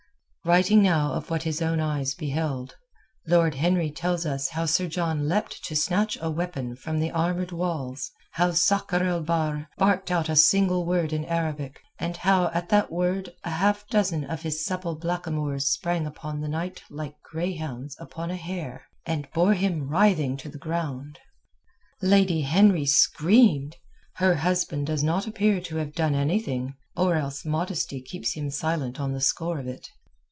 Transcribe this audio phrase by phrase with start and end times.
[0.43, 2.75] Writing now of what his own eyes beheld,
[3.27, 7.51] Lord Henry tells us how Sir John leapt to snatch a weapon from the armoured
[7.51, 12.69] walls; how Sakr el Bahr barked out a single word in Arabic, and how at
[12.69, 17.95] that word a half dozen of his supple blackamoors sprang upon the knight like greyhounds
[17.99, 21.19] upon a hare and bore him writhing to the ground.
[22.01, 23.75] Lady Henry screamed;
[24.15, 28.99] her husband does not appear to have done anything, or else modesty keeps him silent
[28.99, 29.87] on the score of it.